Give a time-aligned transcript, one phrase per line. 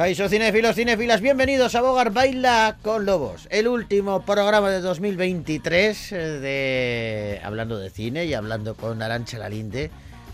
[0.00, 6.16] Jaiso cinéfilos, cinéfilas, bienvenidos a Bogar Baila con Lobos, el último programa de 2023 eh,
[6.16, 9.90] de hablando de cine y hablando con Arancha Lalinde,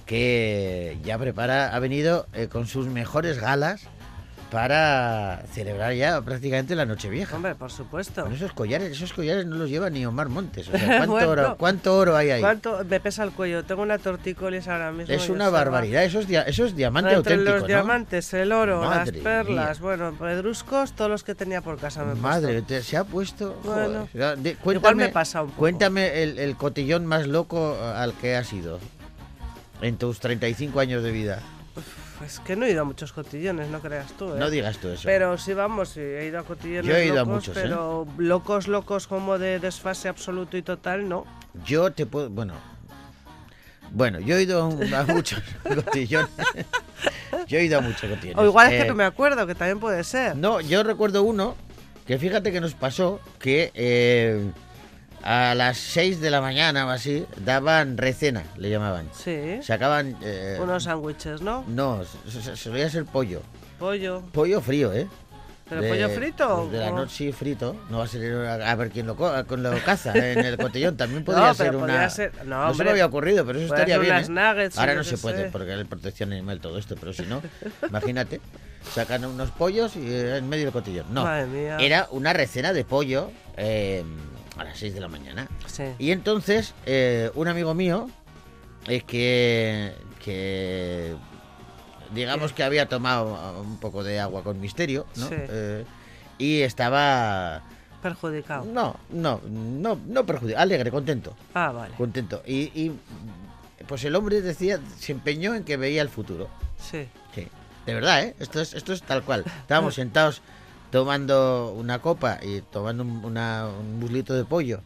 [0.07, 3.89] que ya prepara, ha venido eh, con sus mejores galas
[4.51, 7.35] para celebrar ya prácticamente la Nochevieja.
[7.37, 8.23] Hombre, por supuesto.
[8.23, 10.69] Con esos collares, esos collares no los lleva ni Omar Montes.
[10.69, 11.31] O sea, ¿cuánto, Bueno.
[11.31, 12.41] oro, cuánto oro hay ahí?
[12.41, 13.65] ¿Cuánto me pesa el cuello?
[13.65, 15.13] Tengo una tortícolis ahora mismo.
[15.15, 17.67] Es una barbaridad, eso es, dia- eso es diamante Entre auténtico, los ¿no?
[17.69, 19.87] diamantes, el oro, Madre las perlas, mía.
[19.87, 23.61] bueno, pedruscos, todos los que tenía por casa me Madre, te- se ha puesto.
[23.65, 24.39] Bueno, joder.
[24.39, 25.59] De- Igual cuéntame, me pasa un poco.
[25.59, 28.79] cuéntame el, el cotillón más loco al que has ido
[29.83, 31.41] en tus 35 años de vida.
[32.25, 34.39] Es que no he ido a muchos cotillones, no creas tú, ¿eh?
[34.39, 35.03] No digas tú eso.
[35.05, 37.61] Pero sí, vamos, sí, he ido a cotillones Yo he ido a locos, muchos, ¿eh?
[37.63, 41.27] pero locos, locos como de desfase absoluto y total, no.
[41.67, 42.31] Yo te puedo.
[42.31, 42.55] Bueno.
[43.93, 46.31] Bueno, yo he ido a, a muchos cotillones.
[47.47, 48.37] yo he ido a muchos cotillones.
[48.39, 50.37] O igual es Eh, que no me acuerdo, que también puede ser.
[50.37, 51.55] No, yo recuerdo uno
[52.07, 54.51] que fíjate que nos pasó que eh,
[55.23, 59.09] a las 6 de la mañana o así daban recena, le llamaban.
[59.13, 60.17] Sí, Sacaban.
[60.23, 61.65] eh, unos sándwiches, ¿no?
[61.67, 63.43] No, se- solía ser pollo.
[63.79, 64.23] Pollo.
[64.33, 65.07] Pollo frío, ¿eh?
[65.69, 66.57] ¿Pero De- pollo frito?
[66.61, 67.75] pues de la noche frito.
[67.91, 70.57] No va a ser a, a ver quién lo, co- con lo caza en el
[70.57, 70.97] cotillón.
[70.97, 72.09] También podría No, ser pero una.
[72.09, 74.31] ser- no, se me había ocurrido, pero eso estaría bien.
[74.31, 74.79] unas ¿eh?
[74.79, 77.43] Ahora no se puede porque es protección animal todo esto, pero si no,
[77.89, 78.41] imagínate,
[78.95, 81.07] sacan unos pollos y eh, en medio del cotillón.
[81.13, 81.79] No, Madre mía.
[81.81, 84.05] era una recena de pollo eh,
[84.57, 85.49] a las 6 de la mañana.
[85.67, 85.85] Sí.
[85.99, 88.09] Y entonces, eh, un amigo mío,
[88.87, 91.15] es que, que
[92.15, 95.29] digamos que había tomado un poco de agua con misterio, ¿no?
[95.29, 95.35] Sí.
[95.39, 95.85] Eh,
[96.39, 97.63] y estaba,
[98.03, 98.65] Perjudicado.
[98.65, 101.95] no, no, no, no perjudicado, alegre, contento, Ah, vale.
[101.97, 102.43] contento.
[102.47, 102.93] Y, y,
[103.89, 106.49] pues el hombre decía, se empeñó en que veía el futuro.
[106.79, 107.09] Sí.
[107.35, 107.47] Sí,
[107.87, 108.35] de verdad, ¿eh?
[108.39, 109.45] Esto es, esto es tal cual.
[109.63, 110.43] Estábamos sentados
[111.01, 114.81] tomando una copa y tomando un, una- un muslito de pollo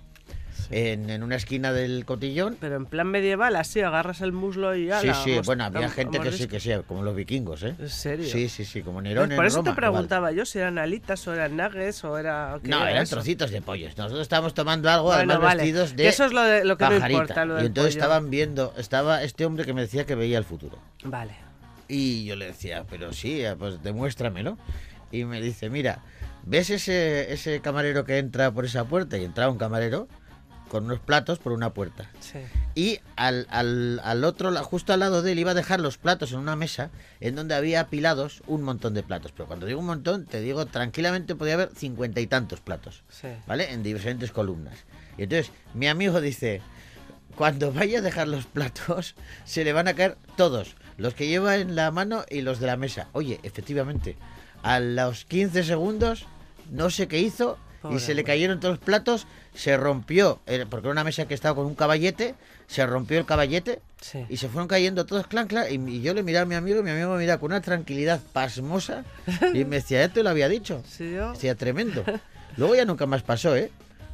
[0.72, 2.56] en, en una esquina del cotillón.
[2.60, 5.00] Pero en plan medieval, así, agarras el muslo y ya.
[5.00, 7.76] Sí, sí, bueno, había gente que sí, que sí, como los vikingos, ¿eh?
[7.78, 8.26] ¿En serio?
[8.28, 9.93] Sí, sí, sí, como Pues Nerón por en eso Roma, te igual.
[9.93, 12.59] preguntaba yo si eran alitas o eran nuggets o era...
[12.62, 13.15] ¿qué No, era eran eso?
[13.16, 13.97] trocitos de pollos.
[13.97, 15.62] Nosotros estábamos tomando algo, Bueno, además vale.
[15.62, 17.10] vestidos de eso es lo, de, lo que pajarita.
[17.21, 18.04] importa, lo y entonces pollo.
[18.04, 20.77] estaban viendo, estaba este hombre que me decía que veía el futuro.
[21.04, 21.34] Vale.
[21.88, 24.56] Y yo le decía, pero sí, pues demuéstramelo.
[25.10, 26.03] Y me dice, mira,
[26.44, 29.19] ¿ves ese, ese camarero que entra por esa puerta?
[29.19, 30.09] Y entraba un camarero
[30.69, 32.09] con unos platos por una puerta.
[32.21, 32.38] Sí.
[32.76, 36.31] Y al, al, al otro, justo al lado de él, iba a dejar los platos
[36.31, 39.32] en una mesa en donde había apilados un montón de platos.
[39.32, 43.03] Pero cuando digo un montón, te digo, tranquilamente podía haber cincuenta y tantos platos.
[43.09, 43.28] Sí.
[43.48, 43.72] ¿vale?
[43.72, 44.84] En diferentes columnas.
[45.19, 46.62] Y entonces mi amigo dice,
[47.34, 51.56] cuando vaya a dejar los platos, se le van a caer todos, los que lleva
[51.56, 53.09] en la mano y los de la mesa.
[53.12, 54.16] Oye, efectivamente,
[54.62, 56.26] a los 15 segundos,
[56.71, 57.59] no sé qué hizo,
[57.91, 61.34] y se le cayeron todos los platos, se rompió, eh, porque era una mesa que
[61.34, 62.34] estaba con un caballete,
[62.66, 64.25] se rompió el caballete Sí.
[64.31, 66.81] y se fueron cayendo todos clan, clan, y, y yo le miraba a mi amigo
[66.81, 69.04] y mi amigo me miraba con una tranquilidad pasmosa
[69.53, 70.82] y me decía, te lo había dicho.
[70.88, 71.32] Sí, yo.
[71.32, 72.03] Decía, tremendo.
[72.56, 73.71] Luego ya nunca más pasó, ¿eh?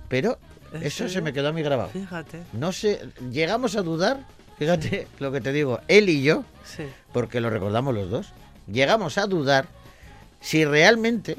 [0.09, 0.39] Pero
[0.73, 1.91] ¿En eso se me quedó a mí grabado.
[1.91, 2.41] Fíjate.
[2.53, 4.19] No sé, llegamos a dudar,
[4.59, 6.45] fíjate lo que te digo, él y yo,
[7.13, 8.33] porque lo recordamos los dos,
[8.71, 9.67] llegamos a dudar
[10.41, 11.37] si realmente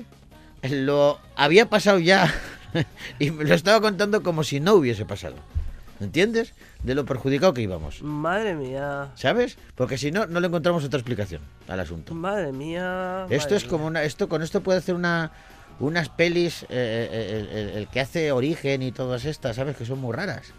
[0.63, 2.33] lo había pasado ya
[3.19, 5.35] y me lo estaba contando como si no hubiese pasado.
[5.99, 6.53] ¿Entiendes?
[6.83, 8.03] De lo perjudicado que íbamos.
[8.03, 9.09] Madre mía.
[9.15, 9.57] ¿Sabes?
[9.75, 12.13] Porque si no, no le encontramos otra explicación al asunto.
[12.13, 13.25] Madre mía.
[13.31, 15.31] Esto madre es como una, esto con esto puede hacer una
[15.79, 19.85] unas pelis eh, eh, el, el- el que hace Origen y todas estas, sabes que
[19.85, 20.53] son muy raras.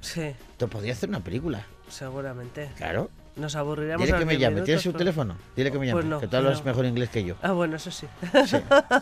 [0.00, 2.70] Sí, Te podría hacer una película, seguramente.
[2.76, 3.10] claro.
[3.36, 4.50] Nos aburriremos Dile que me 10 llame.
[4.54, 5.36] minutos, ¿Tienes su pero- teléfono?
[5.56, 5.94] Dile que me llame.
[6.00, 6.64] Pues no, que tú hablas no.
[6.66, 7.34] mejor inglés que yo.
[7.42, 8.06] Ah, bueno, eso sí.
[8.46, 8.56] Sí.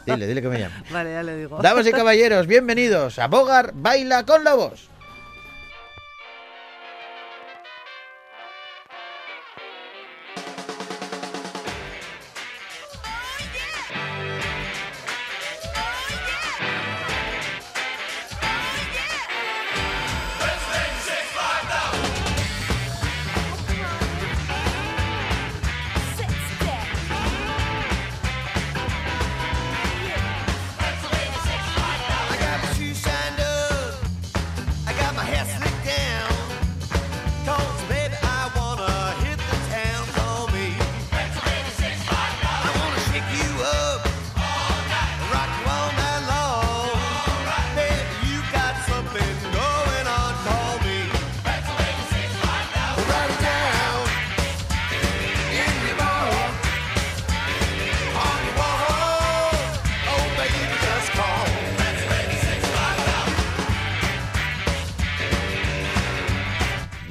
[0.06, 0.74] Dile, dile que me llame.
[0.90, 1.58] vale, ya le digo.
[1.60, 4.88] Damas y caballeros, bienvenidos a Bogar Baila con Lobos.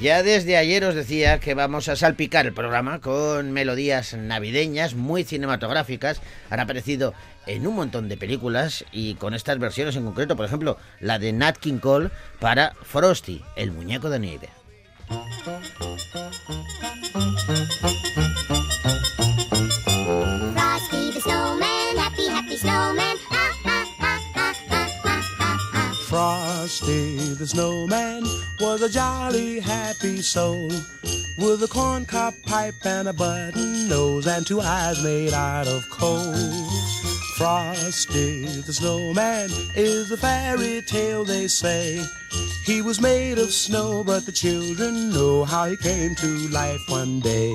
[0.02, 5.22] Ya desde ayer os decía que vamos a salpicar el programa con melodías navideñas muy
[5.22, 6.20] cinematográficas.
[6.50, 7.14] Han aparecido
[7.46, 11.32] en un montón de películas y con estas versiones en concreto, por ejemplo, la de
[11.32, 12.10] Nat King Cole
[12.40, 14.48] para Frosty, el muñeco de nieve.
[26.12, 28.24] Frosty the snowman
[28.60, 30.68] was a jolly happy soul
[31.38, 36.34] with a corncob pipe and a button nose and two eyes made out of coal.
[37.42, 42.00] Frosty the snowman is a fairy tale they say.
[42.64, 47.18] He was made of snow, but the children know how he came to life one
[47.18, 47.52] day.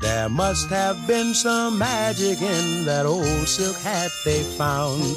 [0.00, 5.16] There must have been some magic in that old silk hat they found.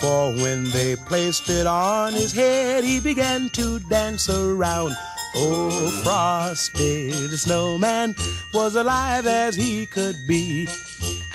[0.00, 4.96] For when they placed it on his head, he began to dance around.
[5.34, 8.14] Oh, Frosty the snowman
[8.54, 10.68] was alive as he could be.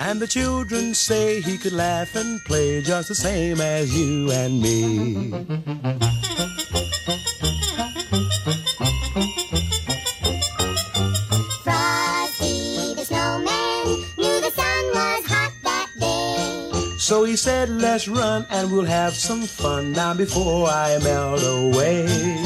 [0.00, 4.60] And the children say he could laugh and play just the same as you and
[4.60, 5.30] me.
[11.62, 13.84] Frosty the snowman
[14.18, 16.98] knew the sun was hot that day.
[16.98, 22.41] So he said, Let's run and we'll have some fun now before I melt away.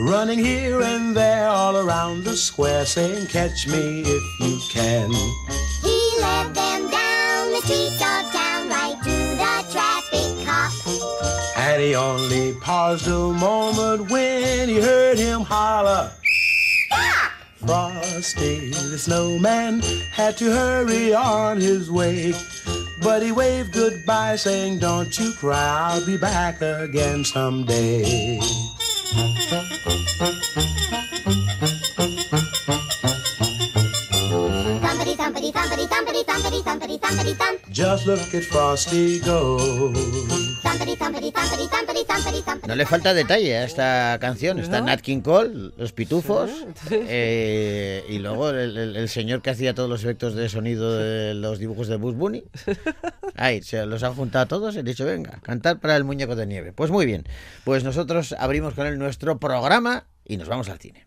[0.00, 5.10] Running here and there all around the square, saying, Catch me if you can.
[5.82, 11.56] He led them down the streets of town right to the traffic cop.
[11.56, 16.12] And he only paused a moment when he heard him holler.
[17.56, 19.80] Frosty the snowman
[20.12, 22.32] had to hurry on his way.
[23.02, 28.38] But he waved goodbye, saying, Don't you cry, I'll be back again someday.
[29.10, 29.48] Thumpity
[35.28, 37.58] thumpity thumpity thumpity thumpity thumpity thumpity thump.
[37.70, 39.58] Just look at Frosty go.
[40.64, 42.68] Thumpity thumpity thumpity thumpity thumpity thumpity.
[42.68, 44.58] No le falta detalle a esta canción.
[44.58, 46.50] Está Nat King Cole, los pitufos,
[46.90, 51.34] eh, y luego el, el- el señor que hacía todos los efectos de sonido de
[51.34, 52.44] los dibujos de Bugs Bunny.
[53.36, 56.36] Ahí, se los han juntado a todos y han dicho, venga, cantar para el muñeco
[56.36, 56.72] de nieve.
[56.72, 57.24] Pues muy bien,
[57.64, 61.06] pues nosotros abrimos con él nuestro programa y nos vamos al cine.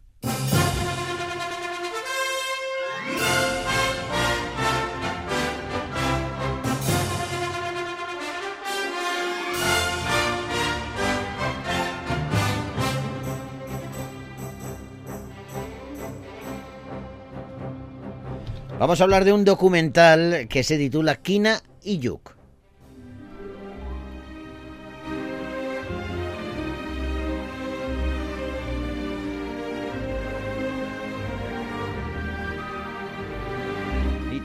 [18.81, 22.41] Vamos a hablar de un documental que se titula Kina y Yuk.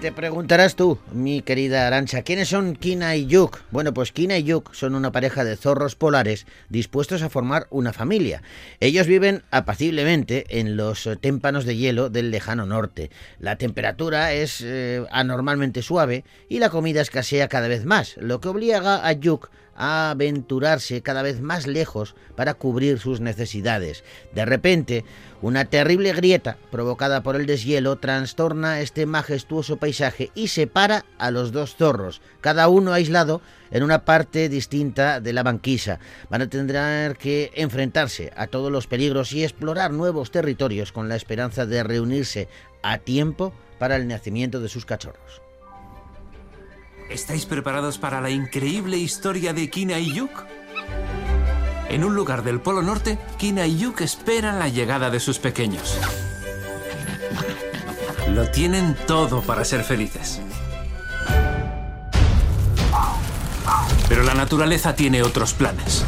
[0.07, 3.59] Te preguntarás tú, mi querida Arancha, ¿quiénes son Kina y Yuk?
[3.73, 7.93] Bueno, pues Kina y Yuk son una pareja de zorros polares dispuestos a formar una
[7.93, 8.41] familia.
[8.79, 13.11] Ellos viven apaciblemente en los eh, témpanos de hielo del lejano norte.
[13.41, 18.47] La temperatura es eh, anormalmente suave y la comida escasea cada vez más, lo que
[18.47, 24.05] obliga a Yuk a aventurarse cada vez más lejos para cubrir sus necesidades.
[24.35, 25.05] De repente,
[25.43, 31.53] una terrible grieta provocada por el deshielo trastorna este majestuoso paisaje y separa a los
[31.53, 35.99] dos zorros, cada uno aislado en una parte distinta de la banquisa.
[36.31, 41.17] Van a tener que enfrentarse a todos los peligros y explorar nuevos territorios con la
[41.17, 42.49] esperanza de reunirse
[42.83, 45.46] a tiempo para el nacimiento de sus cachorros.
[47.11, 50.31] ¿Estáis preparados para la increíble historia de Kina y Yuk?
[51.89, 55.99] En un lugar del Polo Norte, Kina y Yuk esperan la llegada de sus pequeños.
[58.29, 60.41] Lo tienen todo para ser felices.
[64.09, 66.05] Pero la naturaleza tiene otros planes.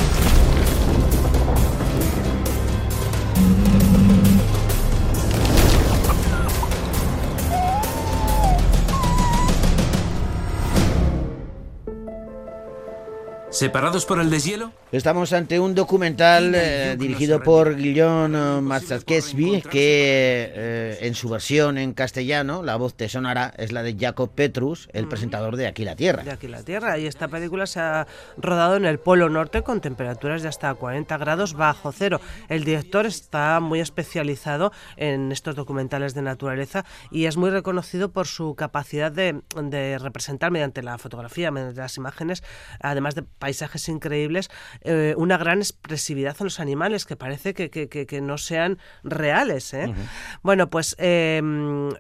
[13.59, 14.71] ¿Separados por el deshielo?
[14.93, 21.77] Estamos ante un documental eh, dirigido por Mazarkesby, por encontrarse que eh, en su versión
[21.77, 25.85] en castellano, la voz te sonará, es la de Jacob Petrus, el presentador de Aquí
[25.85, 26.23] la Tierra.
[26.23, 26.99] de aquí la Tierra.
[26.99, 31.19] Y esta película se ha rodado en el Polo Norte con temperaturas de hasta 40
[31.19, 32.21] grados bajo cero.
[32.49, 38.29] El director está muy especializado en estos documentales de naturaleza y es muy reconocido por
[38.29, 42.45] su capacidad de, de representar mediante la fotografía, mediante las imágenes,
[42.81, 44.51] además de paisajes increíbles,
[44.83, 48.77] eh, una gran expresividad en los animales que parece que, que- que- que no sean
[49.03, 49.73] reales.
[49.73, 49.95] ¿eh?
[50.43, 51.41] Bueno, pues eh,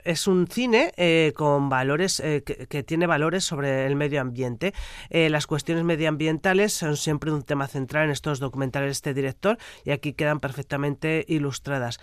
[0.05, 4.75] es un cine eh, con valores, que, tiene valores sobre el medio ambiente.
[5.11, 9.91] Las cuestiones medioambientales son siempre un tema central en estos documentales de este director y
[9.93, 11.99] aquí quedan perfectamente ilustradas.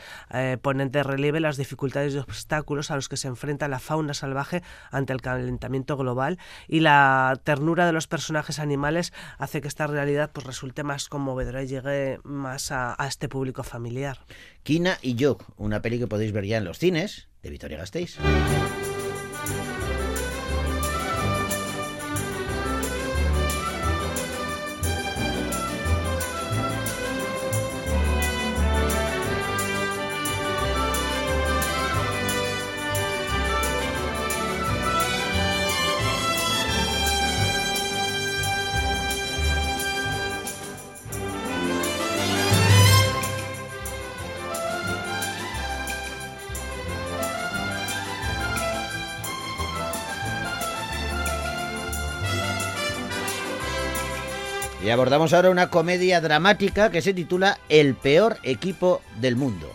[0.64, 4.64] Ponen de relieve las dificultades y obstáculos a los que se enfrenta la fauna salvaje
[4.92, 10.32] ante el calentamiento global y la ternura de los personajes animales hace que esta realidad
[10.34, 14.20] pues resulte más conmovedora y llegue más a, este público familiar.
[14.64, 18.18] Kina y Jock, una peli que podéis ver ya en los cines de Vitoria Gasteiz.
[54.96, 59.70] Abordamos ahora una comedia dramática que se titula El peor equipo del mundo.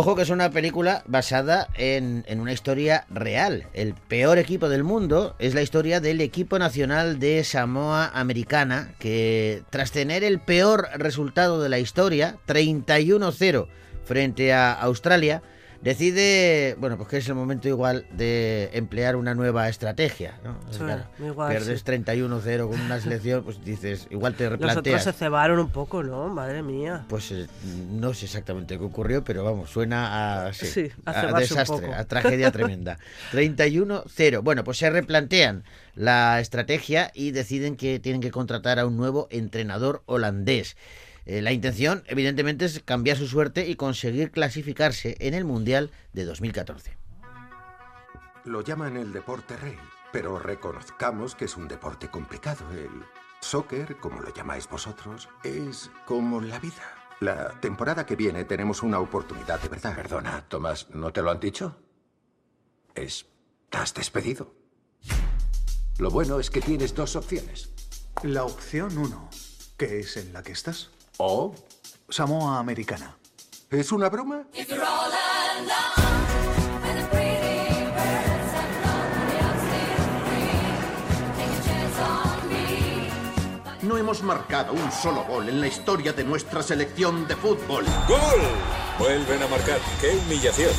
[0.00, 3.66] Ojo que es una película basada en, en una historia real.
[3.74, 9.64] El peor equipo del mundo es la historia del equipo nacional de Samoa Americana que
[9.70, 13.66] tras tener el peor resultado de la historia, 31-0
[14.04, 15.42] frente a Australia,
[15.82, 20.38] decide, bueno, pues que es el momento igual de emplear una nueva estrategia.
[20.44, 20.58] ¿no?
[20.70, 21.84] Sí, Claro, igual, pierdes sí.
[21.86, 25.04] 31-0 con una selección, pues dices, igual te Los otros replanteas.
[25.04, 26.28] se cebaron un poco, ¿no?
[26.28, 27.04] Madre mía.
[27.08, 27.46] Pues eh,
[27.90, 32.04] no sé exactamente qué ocurrió, pero vamos, suena a, sí, Sí, a a desastre, a
[32.04, 32.98] tragedia tremenda.
[33.32, 34.42] 31-0.
[34.42, 39.28] Bueno, pues se replantean la estrategia y deciden que tienen que contratar a un nuevo
[39.30, 40.76] entrenador holandés.
[41.28, 46.24] Eh, la intención, evidentemente, es cambiar su suerte y conseguir clasificarse en el Mundial de
[46.24, 46.96] 2014.
[48.46, 49.76] Lo llaman el deporte rey,
[50.10, 52.64] pero reconozcamos que es un deporte complicado.
[52.72, 53.04] El
[53.42, 56.94] soccer, como lo llamáis vosotros, es como la vida.
[57.20, 59.96] La temporada que viene tenemos una oportunidad de verdad.
[59.96, 61.76] Perdona, Tomás, ¿no te lo han dicho?
[62.94, 64.54] Estás despedido.
[65.98, 67.68] Lo bueno es que tienes dos opciones.
[68.22, 69.28] La opción 1,
[69.76, 70.90] que es en la que estás.
[71.18, 71.52] O
[72.08, 73.16] Samoa Americana.
[73.70, 74.46] ¿Es una broma?
[83.82, 87.84] No hemos marcado un solo gol en la historia de nuestra selección de fútbol.
[88.06, 88.40] ¡Gol!
[88.98, 89.80] Vuelven a marcar.
[90.00, 90.72] ¡Qué humillación!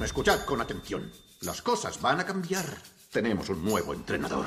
[0.00, 1.12] Escuchad con atención.
[1.42, 2.64] Las cosas van a cambiar.
[3.12, 4.46] Tenemos un nuevo entrenador.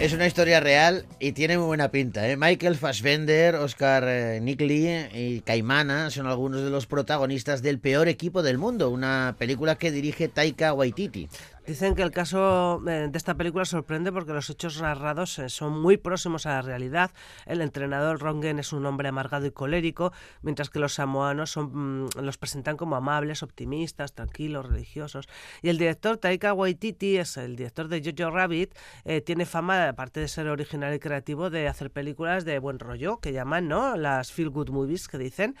[0.00, 2.26] Es una historia real y tiene muy buena pinta.
[2.26, 2.34] ¿eh?
[2.34, 8.42] Michael Fassbender, Oscar eh, Nickley y Caimana son algunos de los protagonistas del peor equipo
[8.42, 11.28] del mundo, una película que dirige Taika Waititi.
[11.70, 15.80] Dicen que el caso eh, de esta película sorprende porque los hechos narrados eh, son
[15.80, 17.12] muy próximos a la realidad.
[17.46, 20.12] El entrenador Rongen es un hombre amargado y colérico,
[20.42, 25.28] mientras que los samoanos son, mm, los presentan como amables, optimistas, tranquilos, religiosos.
[25.62, 28.74] Y el director Taika Waititi es el director de Jojo Rabbit.
[29.04, 33.20] eh, tiene fama, aparte de ser original y creativo, de hacer películas de buen rollo,
[33.20, 33.96] que llaman, ¿no?
[33.96, 35.54] Las feel good movies que dicen.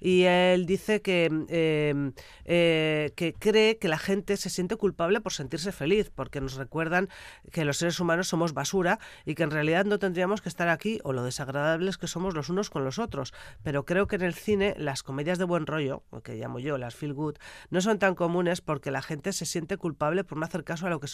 [0.00, 2.12] Y él dice que, eh,
[2.44, 7.08] eh, que cree que la gente se siente culpable por sentirse feliz, porque nos recuerdan
[7.50, 11.00] que los seres humanos somos basura y que en realidad no tendríamos que estar aquí
[11.02, 13.32] o lo desagradables que somos los unos con los otros.
[13.62, 16.94] Pero creo que en el cine las comedias de buen rollo, que llamo yo las
[16.94, 17.36] feel good,
[17.70, 20.90] no son tan comunes porque la gente se siente culpable por no hacer caso a
[20.90, 21.08] lo que,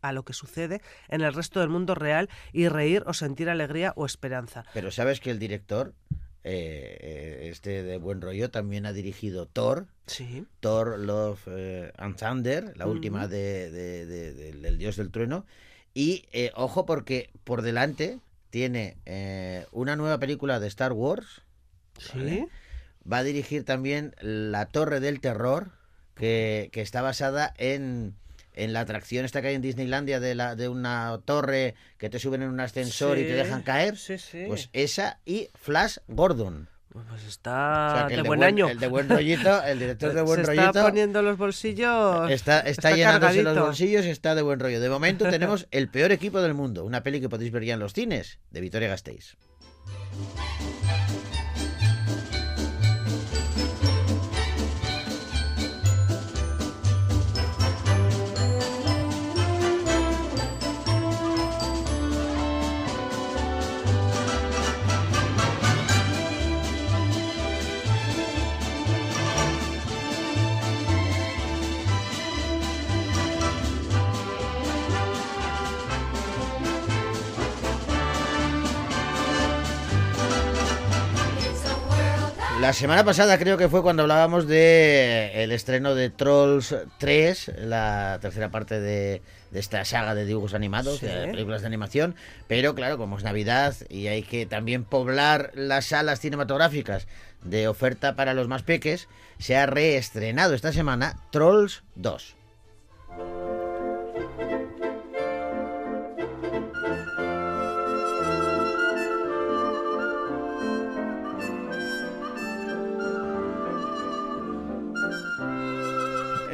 [0.00, 3.92] a lo que sucede en el resto del mundo real y reír o sentir alegría
[3.96, 4.64] o esperanza.
[4.72, 5.94] Pero sabes que el director,
[6.44, 10.46] eh, este de buen rollo, también ha dirigido Thor, Sí.
[10.60, 15.46] Thor, Love eh, and Thunder, la última de, de- de- de- del Dios del Trueno.
[15.94, 18.18] Y eh, ojo porque por delante
[18.50, 18.96] tiene
[19.72, 21.42] una nueva película de Star Wars.
[21.98, 22.46] Sí.
[23.10, 25.70] Va a dirigir también La Torre del Terror,
[26.14, 28.14] que, que está basada en,
[28.54, 32.18] en la atracción esta que hay en Disneylandia de, la, de una torre que te
[32.18, 33.96] suben en un ascensor y te dejan caer.
[33.96, 34.44] Sí, sí.
[34.46, 36.68] Pues esa y Flash Gordon.
[36.92, 38.68] Pues O está sea, que de el buen, año.
[38.68, 40.66] El de buen rollito, el director de buen Se rollito.
[40.66, 42.30] está poniendo los bolsillos.
[42.30, 44.80] Está, está, llenándose los bolsillos y está de buen rollo.
[44.80, 47.80] De momento tenemos El peor equipo del mundo, una peli que podéis ver ya en
[47.80, 49.36] los cines, de Victoria Gasteiz.
[82.64, 88.16] La semana pasada creo que fue cuando hablábamos de el estreno de Trolls 3, la
[88.22, 91.04] tercera parte de, de esta saga de dibujos animados, Sí.
[91.04, 92.14] de películas de animación,
[92.48, 97.06] pero claro, como es Navidad y hay que también poblar las salas cinematográficas
[97.42, 102.34] de oferta para los más peques, se ha reestrenado esta semana Trolls 2.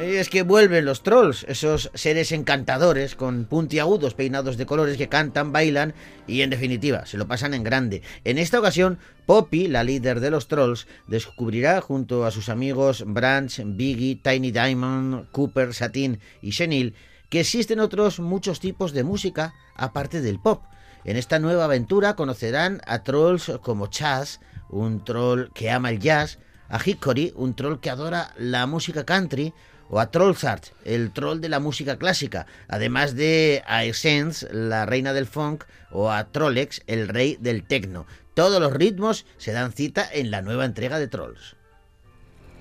[0.01, 5.51] Es que vuelven los trolls, esos seres encantadores con puntiagudos peinados de colores que cantan,
[5.51, 5.93] bailan
[6.27, 8.01] y en definitiva se lo pasan en grande.
[8.23, 13.61] En esta ocasión, Poppy, la líder de los trolls, descubrirá junto a sus amigos Branch,
[13.63, 16.95] Biggie, Tiny Diamond, Cooper, Satin y Chenille
[17.29, 20.63] que existen otros muchos tipos de música aparte del pop.
[21.05, 26.39] En esta nueva aventura conocerán a trolls como Chaz, un troll que ama el jazz,
[26.67, 29.53] a Hickory, un troll que adora la música country,
[29.91, 35.11] o a Trollzart, el troll de la música clásica, además de a Essence, la reina
[35.11, 38.07] del funk, o a Trollex, el rey del techno.
[38.33, 41.57] Todos los ritmos se dan cita en la nueva entrega de Trolls.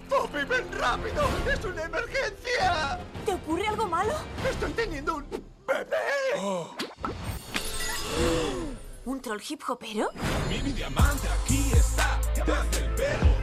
[0.09, 1.25] ¡Poppy, ven rápido!
[1.53, 2.99] ¡Es una emergencia!
[3.25, 4.15] ¿Te ocurre algo malo?
[4.51, 5.25] ¡Estoy teniendo un
[5.69, 5.97] bebé!
[9.05, 10.11] ¿Un troll hip hopero?
[10.49, 13.40] Mini diamante aquí está, desde el pelo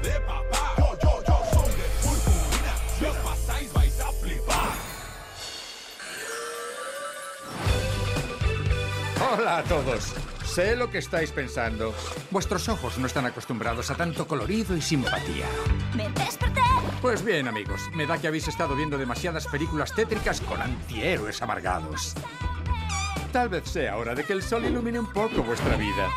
[9.37, 10.15] Hola a todos.
[10.43, 11.93] Sé lo que estáis pensando.
[12.31, 15.45] Vuestros ojos no están acostumbrados a tanto colorido y simpatía.
[15.95, 16.61] ¡Me desperté!
[17.03, 22.15] Pues bien, amigos, me da que habéis estado viendo demasiadas películas tétricas con antihéroes amargados.
[23.31, 26.09] Tal vez sea hora de que el sol ilumine un poco vuestra vida.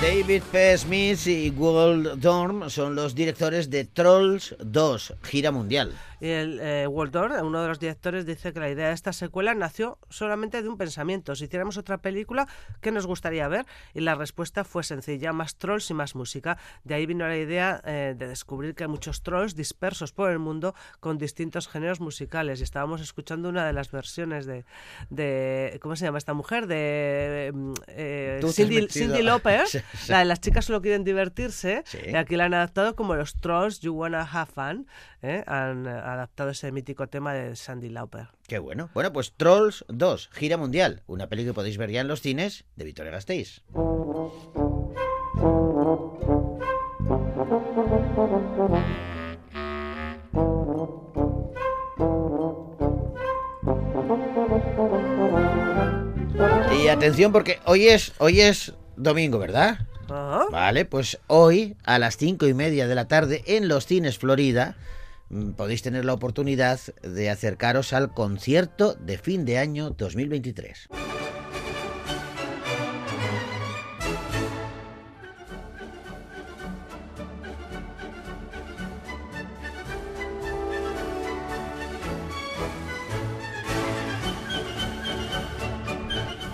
[0.00, 0.78] David P.
[0.78, 5.92] Smith y Google Dorm son los directores de Trolls 2, gira mundial.
[6.22, 9.54] Y el eh, Waldorf, uno de los directores, dice que la idea de esta secuela
[9.54, 11.34] nació solamente de un pensamiento.
[11.34, 12.46] Si hiciéramos otra película,
[12.80, 13.66] ¿qué nos gustaría ver?
[13.92, 16.58] Y la respuesta fue sencilla, más trolls y más música.
[16.84, 20.38] De ahí vino la idea eh, de descubrir que hay muchos trolls dispersos por el
[20.38, 22.60] mundo con distintos géneros musicales.
[22.60, 24.64] Y estábamos escuchando una de las versiones de,
[25.10, 26.68] de ¿cómo se llama esta mujer?
[26.68, 29.66] De mm, eh, Cindy, Cindy Lauper.
[29.72, 30.12] Sí, sí.
[30.12, 31.82] La de las chicas solo quieren divertirse.
[31.84, 31.98] Sí.
[32.06, 34.86] Y aquí la han adaptado como los trolls You Wanna Have Fun.
[35.22, 35.44] ¿eh?
[36.12, 38.28] Adaptado ese mítico tema de Sandy Lauper.
[38.46, 38.90] Qué bueno.
[38.92, 42.64] Bueno, pues Trolls 2, gira mundial, una peli que podéis ver ya en los cines
[42.76, 43.62] de Victoria Gasteiz.
[56.78, 59.78] Y atención porque hoy es, hoy es domingo, ¿verdad?
[60.50, 64.76] Vale, pues hoy a las cinco y media de la tarde en los cines Florida
[65.56, 70.88] podéis tener la oportunidad de acercaros al concierto de fin de año 2023.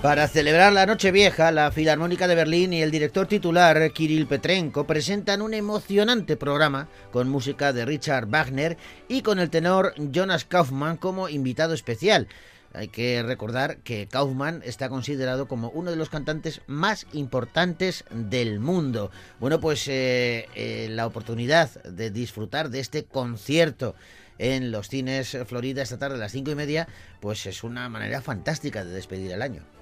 [0.03, 5.43] Para celebrar la Nochevieja, la Filarmónica de Berlín y el director titular Kirill Petrenko presentan
[5.43, 8.77] un emocionante programa con música de Richard Wagner
[9.09, 12.29] y con el tenor Jonas Kaufmann como invitado especial.
[12.75, 18.61] Hay que recordar que Kaufmann está considerado como uno de los cantantes más importantes del
[18.61, 19.11] mundo.
[19.41, 23.97] Bueno, pues eh, eh, la oportunidad de disfrutar de este concierto
[24.39, 26.87] en los cines Florida esta tarde a las cinco y media,
[27.19, 29.78] pues es una manera fantástica de despedir el año.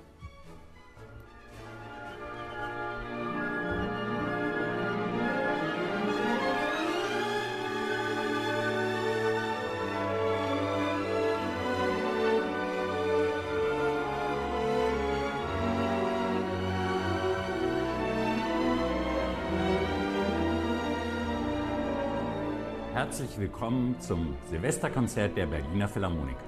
[23.36, 26.38] Herzlich willkommen zum Silvesterkonzert der Berliner Philharmoniker.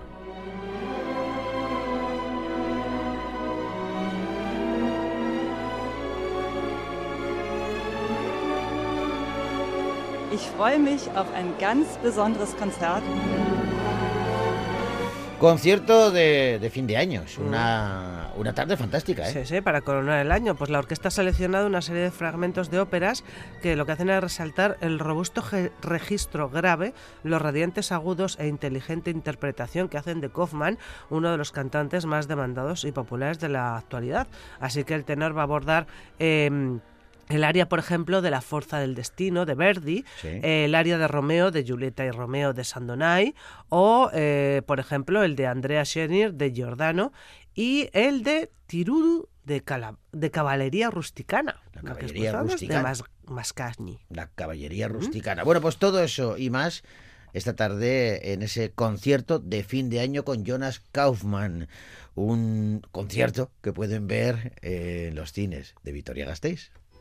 [10.33, 13.03] Ich freue mich auf ein ganz besonderes Konzert.
[15.39, 17.23] Concierto de, de fin de año.
[17.23, 19.33] Es una, una tarde fantástica, ¿eh?
[19.33, 20.57] Sí, sí, para coronar el año.
[20.57, 23.23] Pues la orquesta ha seleccionado una serie de fragmentos de óperas
[23.63, 25.45] que lo que hacen es resaltar el robusto
[25.81, 30.77] registro grave, los radiantes agudos e inteligente interpretación que hacen de Kaufman
[31.09, 34.27] uno de los cantantes más demandados y populares de la actualidad.
[34.59, 35.87] Así que el tenor va a abordar...
[36.19, 36.81] em,
[37.29, 40.29] el área, por ejemplo, de La Fuerza del Destino de Verdi, Sí.
[40.29, 43.35] eh, el área de Romeo de Julieta y Romeo de Sandonai,
[43.69, 47.13] o, eh, por ejemplo, el de Andrea Schenir de Giordano
[47.55, 49.63] y el de Tirudu de,
[50.13, 51.61] de Caballería Rusticana.
[51.73, 52.79] que caballería rusticana.
[52.81, 53.99] De Mas- Mascagni.
[54.11, 55.45] La caballería rusticana.
[55.45, 56.83] Bueno, pues todo eso y más
[57.35, 61.69] esta tarde en ese concierto de fin de año con Jonas Kaufman.
[62.15, 66.73] Un concierto que pueden ver en los cines de Vitoria Gasteiz.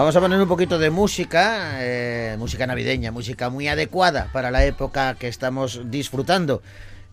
[0.00, 4.64] Vamos a poner un poquito de música, eh, música navideña, música muy adecuada para la
[4.64, 6.62] época que estamos disfrutando.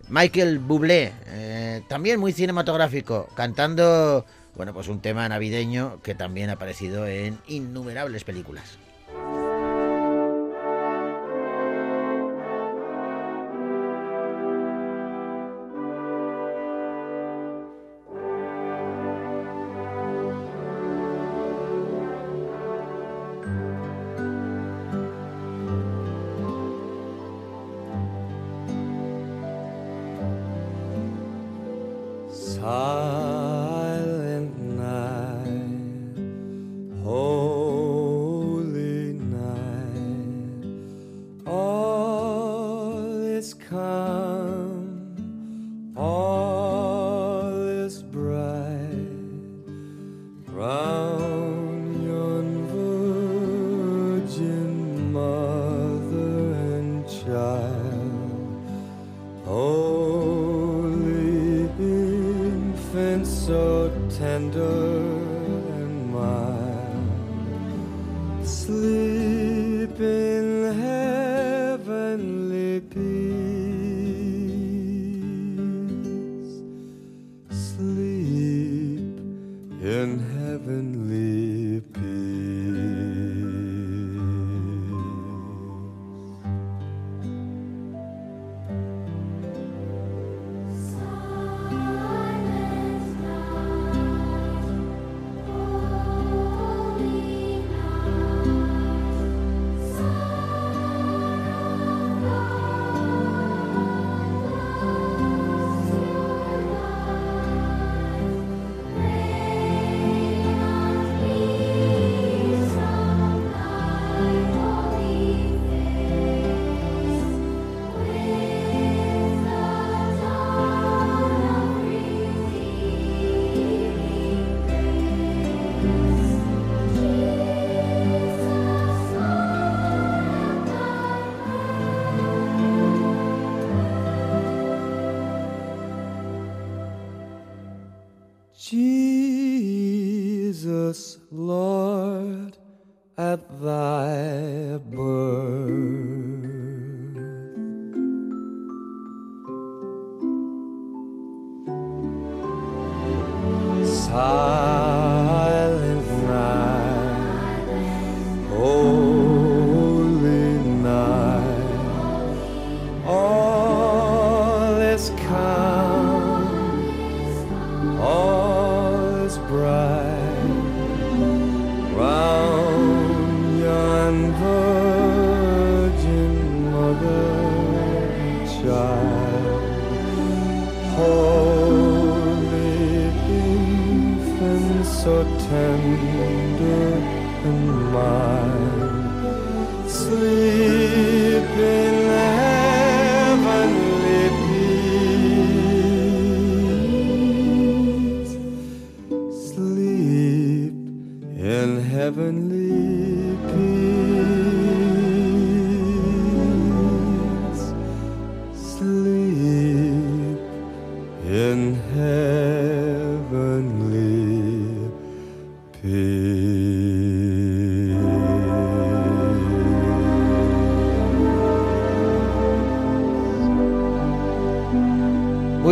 [0.08, 6.54] Michael Bublé, eh, también muy cinematográfico, cantando, bueno, pues un tema navideño que también ha
[6.54, 8.78] aparecido en innumerables películas.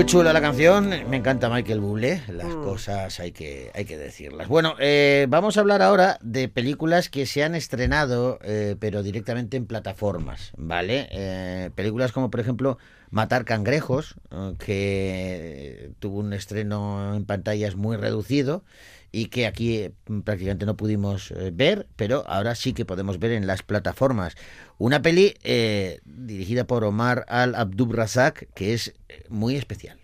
[0.06, 4.48] Muy chula la canción, me encanta Michael Bublé, las cosas hay que, hay que decirlas.
[4.48, 9.58] Bueno, eh, vamos a hablar ahora de películas que se han estrenado, eh, pero directamente
[9.58, 11.08] en plataformas, ¿vale?
[11.10, 12.78] Eh, películas como, por ejemplo,
[13.10, 14.14] Matar Cangrejos,
[14.60, 18.64] que tuvo un estreno en pantallas muy reducido
[19.12, 19.90] y que aquí
[20.24, 24.36] prácticamente no pudimos ver, pero ahora sí que podemos ver en las plataformas.
[24.78, 30.00] Una peli eh, dirigida por Omar Al Abdub Razak, que es eh, muy especial.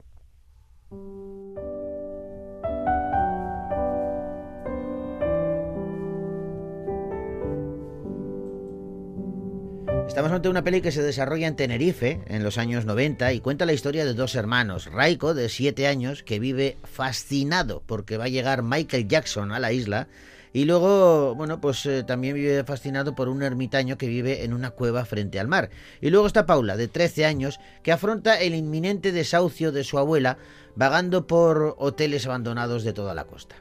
[10.07, 13.65] Estamos ante una peli que se desarrolla en Tenerife en los años 90 y cuenta
[13.65, 18.29] la historia de dos hermanos, Raiko de 7 años que vive fascinado porque va a
[18.29, 20.07] llegar Michael Jackson a la isla
[20.53, 24.71] y luego, bueno, pues eh, también vive fascinado por un ermitaño que vive en una
[24.71, 25.69] cueva frente al mar.
[26.01, 30.37] Y luego está Paula de 13 años que afronta el inminente desahucio de su abuela
[30.75, 33.55] vagando por hoteles abandonados de toda la costa.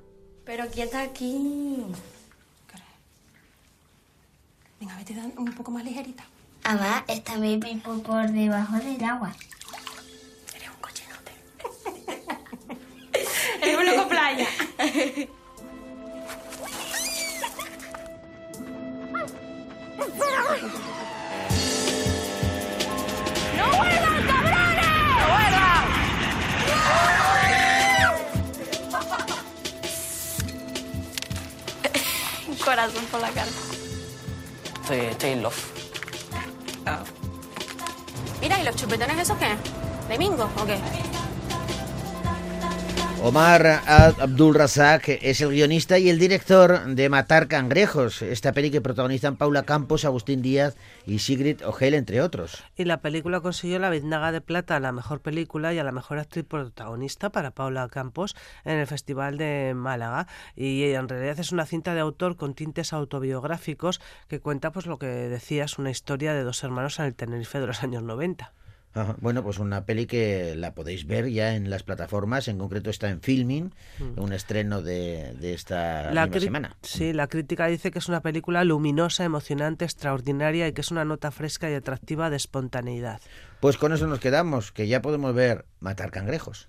[0.44, 1.84] Pero quieta aquí.
[4.80, 6.24] Venga, vete dan- un poco más ligerita.
[6.64, 9.34] Además, esta baby por, por debajo del agua.
[13.62, 14.46] El uno con playa.
[23.56, 24.86] ¡No vuelvan, cabrones!
[25.18, 25.84] ¡No vuelvan!
[32.48, 33.50] Un corazón por la cara.
[34.82, 35.58] Estoy, estoy in love.
[38.40, 39.54] Mira, ¿y los chupetones esos qué?
[40.08, 40.78] ¿De mingo o qué?
[43.22, 48.80] Omar Abdul Razak es el guionista y el director de Matar Cangrejos, esta peli que
[48.80, 50.74] protagonizan Paula Campos, Agustín Díaz
[51.06, 52.64] y Sigrid Ogel, entre otros.
[52.76, 55.92] Y la película consiguió la Biznaga de Plata a la mejor película y a la
[55.92, 60.26] mejor actriz protagonista para Paula Campos en el Festival de Málaga.
[60.56, 64.98] Y en realidad es una cinta de autor con tintes autobiográficos que cuenta pues lo
[64.98, 68.54] que decías, una historia de dos hermanos en el Tenerife de los años 90.
[68.92, 72.90] Ajá, Bueno, pues una peli que la podéis ver ya en las plataformas, en concreto
[72.90, 74.20] está en Filming, Mm.
[74.20, 76.76] un estreno de, de esta La misma semana.
[76.82, 81.04] Sí, la crítica dice que es una película luminosa, emocionante, extraordinaria y que es una
[81.04, 83.20] nota fresca y atractiva de espontaneidad.
[83.60, 86.68] Pues con eso nos quedamos, que ya podemos ver Matar Cangrejos.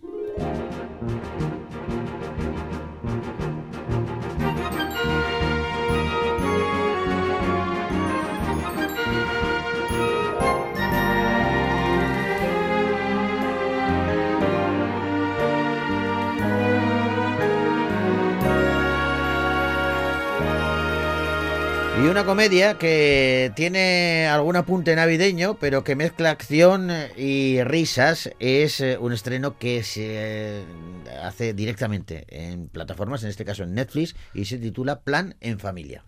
[22.11, 28.29] Una comedia que tiene algún apunte navideño, pero que mezcla acción y risas.
[28.39, 30.65] Es eh, un estreno que se eh,
[31.23, 36.03] hace directamente en plataformas, en este caso en Netflix, y se titula Plan en Familia.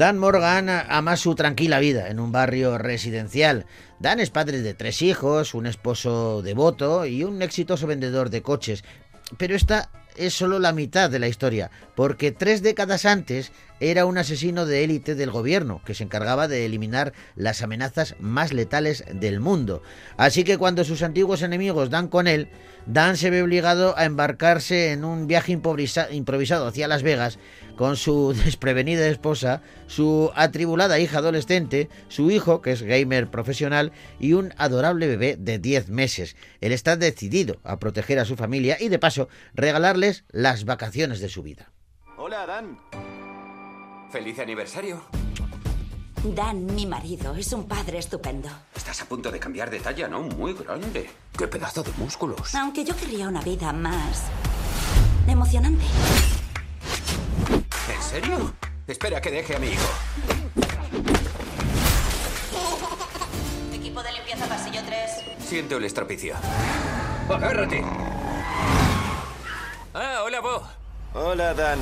[0.00, 3.66] Dan Morgan ama su tranquila vida en un barrio residencial.
[4.00, 8.82] Dan es padre de tres hijos, un esposo devoto y un exitoso vendedor de coches.
[9.36, 14.18] Pero esta es solo la mitad de la historia, porque tres décadas antes era un
[14.18, 19.40] asesino de élite del gobierno que se encargaba de eliminar las amenazas más letales del
[19.40, 19.82] mundo.
[20.16, 22.48] Así que cuando sus antiguos enemigos dan con él,
[22.86, 27.38] Dan se ve obligado a embarcarse en un viaje improvisa- improvisado hacia Las Vegas
[27.76, 34.32] con su desprevenida esposa, su atribulada hija adolescente, su hijo, que es gamer profesional, y
[34.32, 36.36] un adorable bebé de 10 meses.
[36.60, 41.28] Él está decidido a proteger a su familia y de paso regalarles las vacaciones de
[41.28, 41.70] su vida.
[42.16, 42.78] Hola, Dan.
[44.10, 45.00] ¡Feliz aniversario!
[46.24, 48.48] Dan, mi marido, es un padre estupendo.
[48.74, 50.20] Estás a punto de cambiar de talla, ¿no?
[50.22, 51.08] Muy grande.
[51.38, 52.54] ¡Qué pedazo de músculos!
[52.56, 54.24] Aunque yo querría una vida más
[55.28, 55.84] emocionante.
[57.94, 58.52] ¿En serio?
[58.88, 59.88] Espera que deje a mi hijo.
[63.72, 65.10] Equipo de limpieza pasillo 3.
[65.38, 66.34] Siento el estropicio.
[67.28, 67.84] ¡Agárrate!
[69.94, 70.62] Hola, Bo.
[71.14, 71.78] Hola, Dan.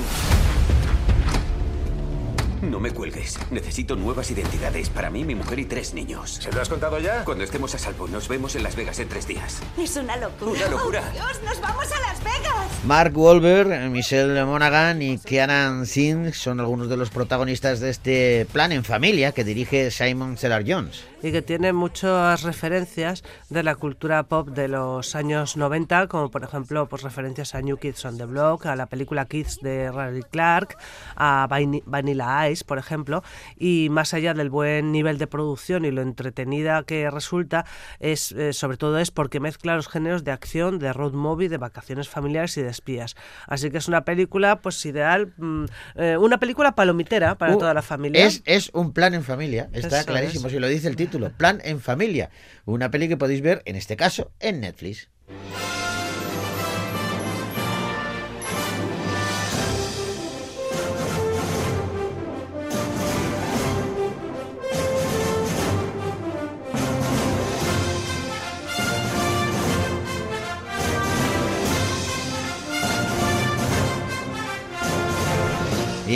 [2.79, 3.37] No me cuelgues.
[3.51, 6.35] Necesito nuevas identidades para mí, mi mujer y tres niños.
[6.41, 7.25] ¿Se lo has contado ya?
[7.25, 9.59] Cuando estemos a salvo, nos vemos en Las Vegas en tres días.
[9.77, 10.51] Es una locura.
[10.51, 11.03] Una locura.
[11.09, 12.58] ¡Oh, Dios, nos vamos a Las Vegas!
[12.85, 18.71] Mark Wahlberg, Michelle Monaghan y Kieran Singh son algunos de los protagonistas de este plan
[18.71, 21.03] en familia que dirige Simon Cellar Jones.
[21.21, 26.43] y que tiene muchas referencias de la cultura pop de los años 90, como por
[26.45, 30.23] ejemplo pues referencias a New Kids on the Block, a la película Kids de Riley
[30.31, 30.77] Clark,
[31.17, 33.21] a Vani- Vanilla Ice, por ejemplo,
[33.57, 37.65] y más allá del buen nivel de producción y lo entretenida que resulta,
[37.99, 41.57] es eh, sobre todo es porque mezcla los géneros de acción, de road movie, de
[41.57, 43.15] vacaciones familiares y de espías.
[43.47, 47.73] Así que es una película pues ideal, mm, eh, una película palomitera para Uh, toda
[47.73, 48.25] la familia.
[48.25, 50.53] Es, es un plan en familia, está Eso clarísimo, es.
[50.53, 52.29] si lo dice el título, Plan en familia.
[52.65, 55.09] Una peli que podéis ver, en este caso, en Netflix.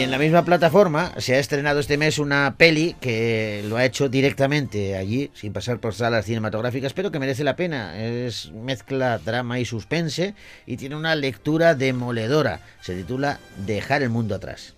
[0.03, 4.09] En la misma plataforma se ha estrenado este mes una peli que lo ha hecho
[4.09, 7.97] directamente allí, sin pasar por salas cinematográficas, pero que merece la pena.
[7.97, 10.35] Es mezcla drama y suspense
[10.65, 12.59] y tiene una lectura demoledora.
[12.81, 14.75] Se titula Dejar el mundo atrás.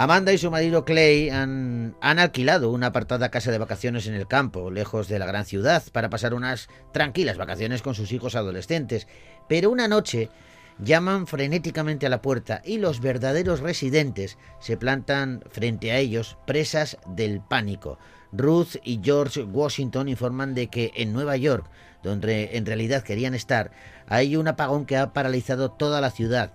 [0.00, 4.70] Amanda y su marido Clay han, alquilado una apartada casa de vacaciones en el campo,
[4.70, 9.08] lejos de la gran ciudad, para pasar unas tranquilas vacaciones con sus hijos adolescentes.
[9.48, 10.30] Pero una noche
[10.78, 16.96] llaman frenéticamente a la puerta y los verdaderos residentes se plantan frente a ellos, presas
[17.08, 17.98] del pánico.
[18.30, 21.68] Ruth y George Washington informan de que en Nueva York,
[22.04, 23.72] donde en realidad querían estar,
[24.06, 26.52] hay un apagón que ha paralizado toda la ciudad.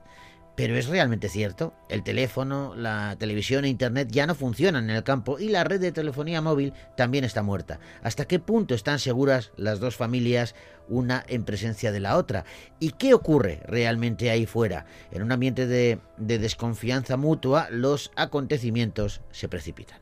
[0.56, 5.04] Pero es realmente cierto, el teléfono, la televisión e internet ya no funcionan en el
[5.04, 7.80] campo y la red de telefonía móvil también está muerta.
[8.04, 10.54] ¿Hasta qué punto están seguras las dos familias
[10.88, 12.46] una en presencia de la otra?
[12.80, 14.86] ¿Y qué ocurre realmente ahí fuera?
[15.12, 20.02] En un ambiente de, de desconfianza mutua, los acontecimientos se precipitan.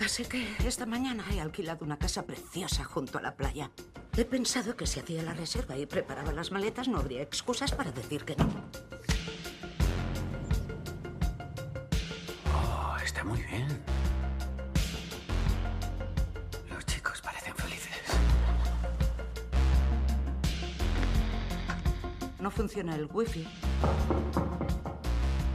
[0.00, 3.70] Así que esta mañana he alquilado una casa preciosa junto a la playa.
[4.16, 7.92] He pensado que si hacía la reserva y preparaba las maletas no habría excusas para
[7.92, 8.48] decir que no.
[13.24, 13.66] Está muy bien.
[16.70, 17.92] Los chicos parecen felices.
[22.40, 23.46] No funciona el wifi.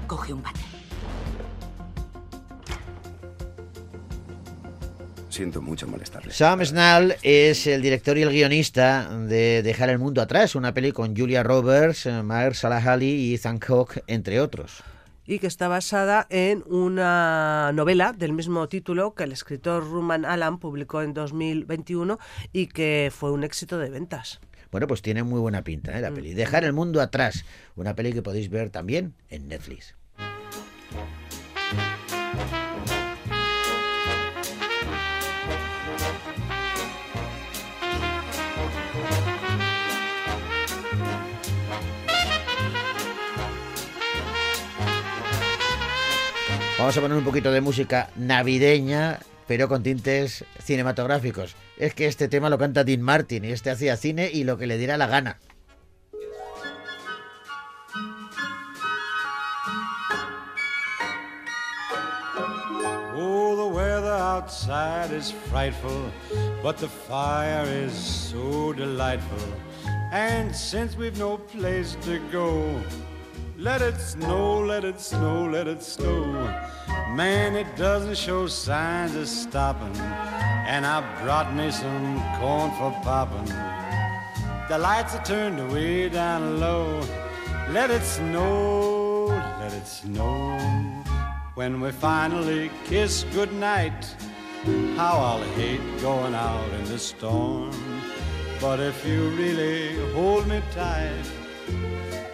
[0.07, 0.59] Coge un bate.
[5.29, 6.33] Siento mucho molestarle.
[6.33, 10.91] Sam Snell es el director y el guionista de Dejar el mundo atrás, una peli
[10.91, 14.83] con Julia Roberts, eh, Mahershala Ali y Ethan Hawke, entre otros.
[15.29, 20.57] Y que está basada en una novela del mismo título que el escritor Ruman Alan
[20.57, 22.17] publicó en 2021
[22.51, 24.39] y que fue un éxito de ventas.
[24.71, 26.01] Bueno, pues tiene muy buena pinta ¿eh?
[26.01, 26.33] la peli.
[26.33, 29.95] Dejar el mundo atrás, una peli que podéis ver también en Netflix.
[46.79, 49.19] Vamos a poner un poquito de música navideña,
[49.49, 51.57] pero con tintes cinematográficos.
[51.77, 54.65] Es que este tema lo canta Dean Martin y este hacía cine y lo que
[54.65, 55.39] le diera la gana.
[63.13, 66.09] Oh, the weather outside is frightful,
[66.63, 69.53] but the fire is so delightful.
[70.13, 72.63] And since we've no place to go,
[73.59, 76.31] let it snow, let it snow, let it snow.
[77.13, 79.95] Man, it doesn't show signs of stopping.
[79.97, 83.53] And I brought me some corn for popping.
[84.69, 87.01] The lights are turned way down low.
[87.69, 89.25] Let it snow,
[89.59, 90.57] let it snow.
[91.55, 94.15] When we finally kiss goodnight,
[94.95, 97.71] how I'll hate going out in the storm.
[98.61, 101.38] But if you really hold me tight,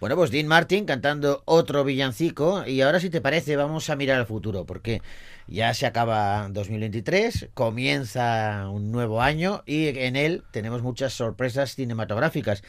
[0.00, 4.20] Bueno, pues Dean Martin cantando otro villancico y ahora si te parece vamos a mirar
[4.20, 5.02] al futuro porque
[5.48, 12.62] ya se acaba 2023, comienza un nuevo año y en él tenemos muchas sorpresas cinematográficas.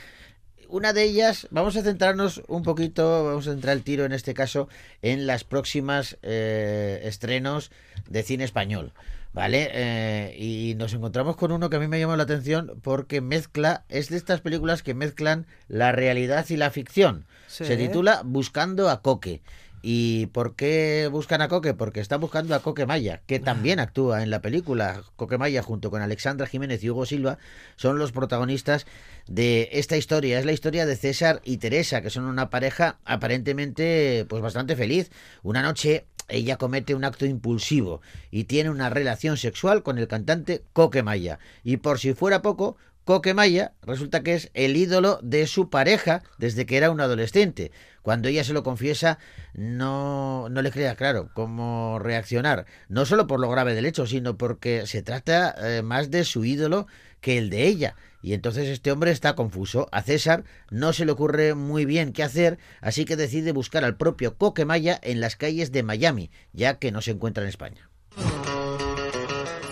[0.70, 4.36] Una de ellas, vamos a centrarnos un poquito, vamos a centrar el tiro en este
[4.36, 4.70] caso
[5.02, 7.72] en las próximas eh, estrenos
[8.08, 8.94] de cine español.
[9.34, 9.70] ¿Vale?
[9.72, 13.84] Eh, y nos encontramos con uno que a mí me llamó la atención porque mezcla,
[13.90, 17.26] es de estas películas que mezclan la realidad y la ficción.
[17.48, 17.66] Sí.
[17.66, 19.42] Se titula Buscando a Coque.
[19.82, 21.74] ¿Y por qué buscan a Coque?
[21.74, 25.04] Porque están buscando a Coque Maya, que también actúa en la película.
[25.16, 27.38] Coque Maya, junto con Alexandra Jiménez y Hugo Silva,
[27.76, 28.86] son los protagonistas
[29.28, 30.40] de esta historia.
[30.40, 35.12] Es la historia de César y Teresa, que son una pareja aparentemente pues bastante feliz.
[35.44, 38.02] Una noche ella comete un acto impulsivo
[38.32, 41.40] y tiene una relación sexual con el cantante Coque Maya.
[41.64, 42.78] Y por si fuera poco,
[43.10, 47.72] Coque Maya resulta que es el ídolo de su pareja desde que era un adolescente.
[48.04, 49.18] Cuando ella se lo confiesa,
[49.56, 52.68] no, no le queda claro cómo reaccionar.
[52.88, 56.46] No solo por lo grave del hecho, sino porque se trata eh, más de su
[56.46, 56.86] ídolo
[57.20, 57.96] que el de ella.
[58.22, 59.90] Y entonces este hombre está confuso.
[59.92, 63.98] A César no se le ocurre muy bien qué hacer, así que decide buscar al
[63.98, 67.90] propio Coque Maya en las calles de Miami, ya que no se encuentra en España.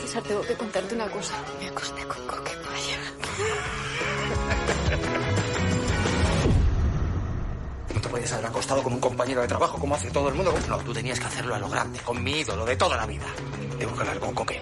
[0.01, 1.35] César, tengo que contarte una cosa.
[1.59, 2.56] Me acosté con Coque
[7.97, 10.53] No te puedes haber acostado con un compañero de trabajo como hace todo el mundo.
[10.69, 13.25] No, tú tenías que hacerlo a lo grande, con mi ídolo de toda la vida.
[13.79, 14.61] Tengo que hablar con Coque.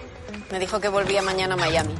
[0.50, 1.94] Me dijo que volvía mañana a Miami.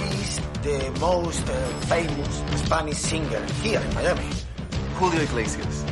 [0.00, 1.52] He's the most uh,
[1.86, 4.30] famous Spanish singer here in Miami.
[4.98, 5.84] Julio Iglesias.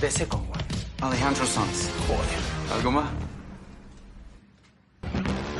[0.00, 0.60] The second one.
[1.00, 1.90] Alejandro Sanz.
[2.06, 2.76] Joder.
[2.76, 3.31] ¿Algo más?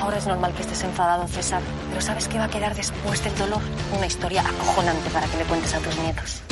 [0.02, 3.38] Ahora es normal que estés enfadado, César, pero ¿sabes qué va a quedar después del
[3.38, 3.60] dolor?
[3.96, 6.42] Una historia acojonante para que le cuentes a tus nietos.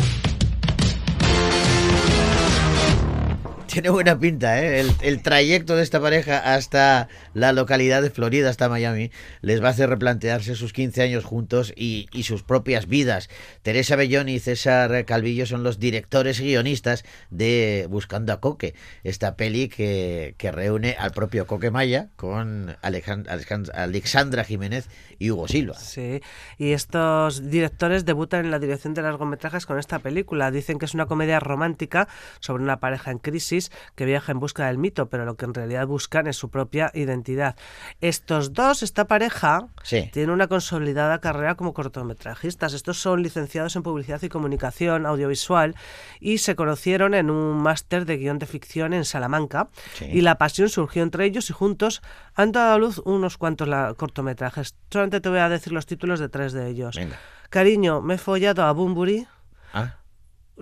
[3.71, 4.85] Tiene buena pinta, ¿eh?
[5.01, 9.13] El, trayecto de esta pareja hasta la localidad de Florida, hasta Miami,
[9.43, 13.31] les va a hacer replantearse sus 15 años juntos y, sus propias vidas.
[13.63, 19.37] Teresa Bellón y César Calvillo son los directores y guionistas de Buscando a Coque, esta
[19.37, 25.47] peli que, que reúne al propio Coque Maya con Alejand Alejand Alexandra Jiménez y Hugo
[25.47, 25.75] Silva.
[25.75, 26.21] Sí,
[26.59, 30.51] y estos directores debutan en la dirección de largometrajes con esta película.
[30.51, 32.09] Dicen que es una comedia romántica
[32.41, 33.60] sobre una pareja en crisis
[33.95, 36.91] que viaja en busca del mito, pero lo que en realidad buscan es su propia
[36.95, 37.57] identidad.
[38.01, 40.09] Estos dos, esta pareja, sí.
[40.13, 42.73] tienen una consolidada carrera como cortometrajistas.
[42.73, 45.75] Estos son licenciados en publicidad y comunicación audiovisual
[46.21, 49.69] y se conocieron en un máster de guion de ficción en Salamanca.
[49.95, 50.07] Sí.
[50.07, 52.03] Y la pasión surgió entre ellos y juntos
[52.35, 54.75] han dado a luz unos cuantos cortometrajes.
[54.91, 56.97] Solamente te voy a decir los títulos de tres de ellos.
[56.97, 57.19] Venga.
[57.51, 59.27] Cariño, me he follado a Bumburi.
[59.73, 60.00] Ah.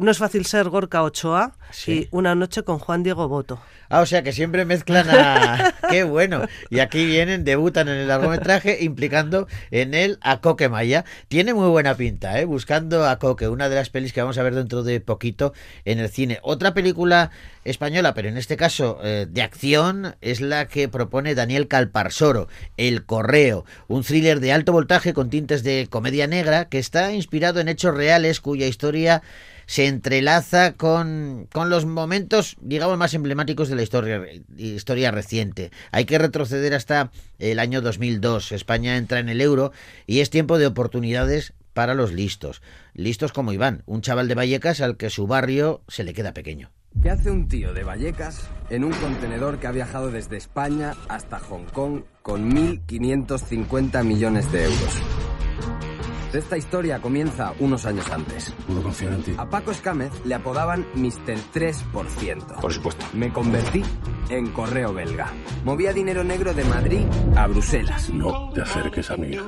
[0.00, 1.92] No es fácil ser Gorka Ochoa Sí.
[1.92, 3.60] y Una noche con Juan Diego Boto.
[3.90, 5.74] Ah, o sea que siempre mezclan a...
[5.90, 6.42] ¡Qué bueno!
[6.68, 11.04] Y aquí vienen, debutan en el largometraje implicando en él a Coque Maya.
[11.28, 12.44] Tiene muy buena pinta, ¿eh?
[12.44, 15.54] Buscando a Coque, una de las pelis que vamos a ver dentro de poquito
[15.86, 16.38] en el cine.
[16.42, 17.30] Otra película
[17.64, 23.04] española, pero en este caso eh, de acción, es la que propone Daniel Calparsoro, El
[23.06, 27.68] Correo, un thriller de alto voltaje con tintes de comedia negra que está inspirado en
[27.68, 29.22] hechos reales cuya historia
[29.68, 34.22] se entrelaza con, con, los momentos, digamos, más emblemáticos de la historia,
[34.56, 35.70] historia reciente.
[35.92, 38.52] Hay que retroceder hasta el año 2002.
[38.52, 39.72] España entra en el euro
[40.06, 42.62] y es tiempo de oportunidades para los listos.
[42.94, 46.70] Listos como Iván, un chaval de Vallecas al que su barrio se le queda pequeño.
[47.02, 51.38] ¿Qué hace un tío de Vallecas en un contenedor que ha viajado desde España hasta
[51.40, 55.87] Hong Kong con 1.550 millones de euros?
[56.32, 58.52] Esta historia comienza unos años antes.
[58.66, 59.34] Puedo confiar en ti.
[59.38, 61.38] A Paco Escámez le apodaban Mr.
[61.54, 62.60] 3%.
[62.60, 63.06] Por supuesto.
[63.14, 63.82] Me convertí
[64.28, 65.32] en correo belga.
[65.64, 68.10] Movía dinero negro de Madrid a Bruselas.
[68.10, 69.46] No te acerques a mi hija.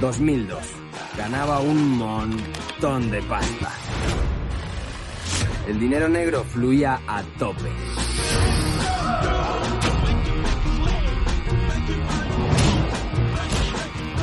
[0.00, 0.58] 2002.
[1.16, 3.72] Ganaba un montón de pasta.
[5.66, 7.68] El dinero negro fluía a tope.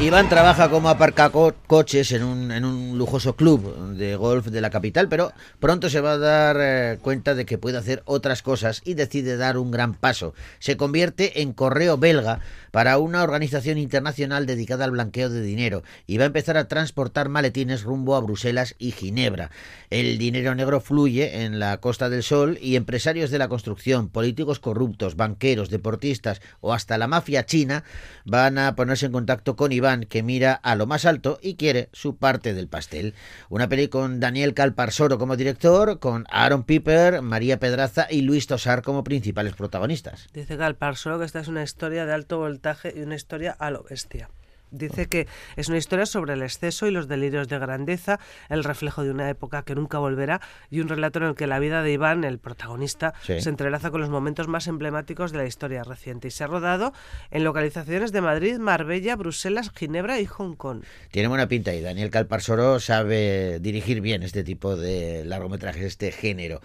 [0.02, 5.08] Iván trabaja como aparcacoches en un, en un lujoso club de golf de la capital,
[5.08, 5.32] pero
[5.62, 9.38] pronto se va a dar eh, cuenta de que puede hacer otras cosas y decide
[9.38, 10.34] dar un gran paso.
[10.60, 12.42] Se convierte en correo belga
[12.72, 17.30] para una organización internacional dedicada al blanqueo de dinero y va a empezar a transportar
[17.30, 19.50] maletines rumbo a Bruselas y Ginebra.
[19.90, 24.60] El dinero negro fluye en la Costa del Sol y empresarios de la construcción, políticos
[24.60, 27.86] corruptos, banqueros, deportistas o hasta la mafia china
[28.26, 31.90] van a ponerse en contacto con Iván que mira a lo más alto y quiere
[31.94, 33.14] su parte del pastel.
[33.50, 38.82] Una peli con Daniel Calparsoro como director, con Aaron Piper, María Pedraza y Luis Tosar
[38.82, 40.28] como principales protagonistas.
[40.34, 43.84] Dice Calparsoro que esta es una historia de alto voltaje y una historia a lo
[43.84, 44.30] bestia.
[44.78, 48.20] Dice que es una historia sobre el exceso y los delirios de grandeza,
[48.50, 51.60] el reflejo de una época que nunca volverá y un relato en el que la
[51.60, 53.40] vida de Iván, el protagonista, Sí.
[53.42, 56.94] se entrelaza con los momentos más emblemáticos de la historia reciente y se ha rodado
[57.32, 60.84] en localizaciones de Madrid, Marbella, Bruselas, Ginebra y Hong Kong.
[61.12, 66.62] Tiene buena pinta y Daniel Calparsoro sabe dirigir bien este tipo de largometrajes, este género.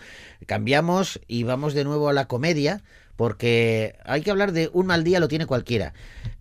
[0.47, 2.83] Cambiamos y vamos de nuevo a la comedia
[3.21, 5.93] porque hay que hablar de un mal día lo tiene cualquiera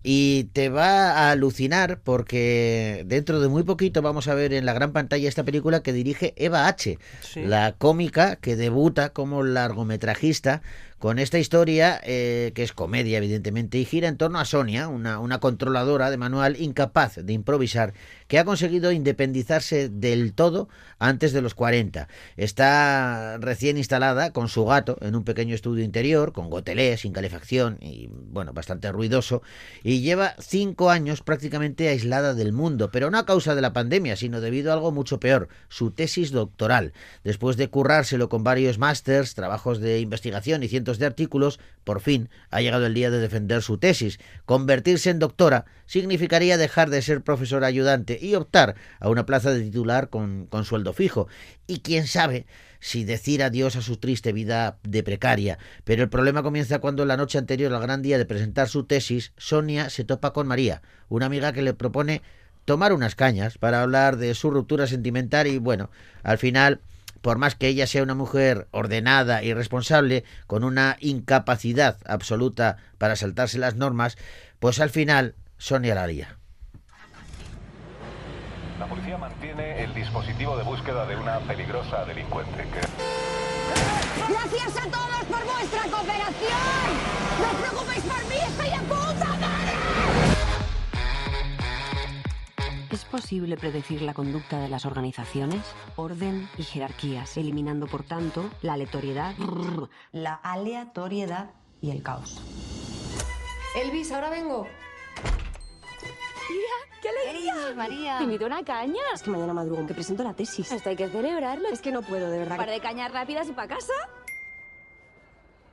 [0.02, 4.72] y te va a alucinar porque dentro de muy poquito vamos a ver en la
[4.72, 7.42] gran pantalla esta película que dirige Eva H, Sí.
[7.42, 10.62] la cómica que debuta como largometrajista
[11.00, 15.40] con esta historia eh, que es comedia evidentemente y gira en torno a Sonia, una,
[15.40, 17.94] controladora de manual incapaz de improvisar
[18.28, 22.06] que ha conseguido independizarse del todo antes de los 40.
[22.36, 27.78] Está recién instalada con su gato en un pequeño estudio interior, con gotelé, sin calefacción
[27.80, 29.40] y, bueno, bastante ruidoso,
[29.82, 34.16] y lleva cinco años prácticamente aislada del mundo, pero no a causa de la pandemia,
[34.16, 36.92] sino debido a algo mucho peor, su tesis doctoral.
[37.24, 42.28] Después de currárselo con varios másters, trabajos de investigación y cientos de artículos, por fin
[42.50, 44.18] ha llegado el día de defender su tesis.
[44.44, 49.62] Convertirse en doctora significaría dejar de ser profesora ayudante y optar a una plaza de
[49.62, 51.28] titular con, con sueldo fijo.
[51.66, 52.46] Y quién sabe
[52.80, 55.58] si decir adiós a su triste vida de precaria.
[55.84, 59.32] Pero el problema comienza cuando la noche anterior al gran día de presentar su tesis,
[59.36, 62.22] Sonia se topa con María, una amiga que le propone
[62.64, 65.90] tomar unas cañas para hablar de su ruptura sentimental y bueno,
[66.22, 66.80] al final
[67.20, 73.16] por más que ella sea una mujer ordenada y responsable, con una incapacidad absoluta para
[73.16, 74.16] saltarse las normas,
[74.58, 76.36] pues al final Sonia la haría.
[78.78, 82.80] La policía mantiene el dispositivo de búsqueda de una peligrosa delincuente que...
[84.32, 86.90] Gracias a todos por vuestra cooperación.
[87.40, 89.49] No os preocupéis por mí, estoy puta madre.
[92.90, 95.62] ¿Es posible predecir la conducta de las organizaciones?
[95.94, 99.34] Orden y jerarquías, eliminando por tanto la aleatoriedad,
[100.10, 102.42] la aleatoriedad y el caos.
[103.76, 104.66] Elvis, ahora vengo.
[106.50, 107.54] Mira, qué alegría.
[107.76, 108.18] María.
[108.18, 109.02] Te invito a una caña.
[109.14, 110.72] Es que mañana madrugo, que presento la tesis.
[110.72, 111.68] Esto hay que celebrarlo.
[111.68, 112.58] Es que no puedo, de verdad.
[112.58, 113.92] Un par de cañas rápidas y para casa.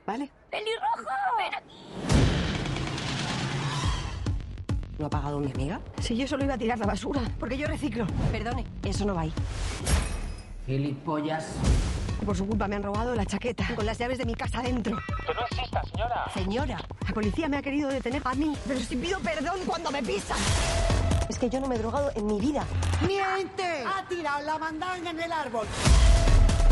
[0.06, 0.30] Vale.
[0.50, 1.04] ¡Pelirrojo!
[1.36, 2.37] Ven aquí.
[4.98, 5.80] ¿No ha pagado mi amiga?
[6.00, 8.04] Si yo solo iba a tirar la basura, porque yo reciclo.
[8.32, 9.32] Perdone, eso no va ahí.
[10.66, 11.46] Gilipollas.
[12.26, 14.96] Por su culpa me han robado la chaqueta con las llaves de mi casa dentro.
[15.24, 16.24] ¡Que no exista, señora!
[16.34, 20.02] Señora, la policía me ha querido detener a mí, pero si pido perdón cuando me
[20.02, 20.36] pisan.
[21.28, 22.64] Es que yo no me he drogado en mi vida.
[23.06, 23.84] ¡Miente!
[23.86, 25.66] Ha tirado la mandanga en el árbol.